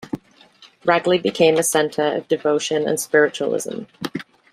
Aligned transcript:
Ragley 0.83 1.21
became 1.21 1.59
a 1.59 1.61
centre 1.63 2.11
of 2.15 2.27
devotion 2.27 2.87
and 2.87 2.99
spiritualism. 2.99 3.83